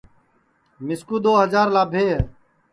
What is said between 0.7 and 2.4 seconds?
مِسکُو دؔو ہجار لابھے ہے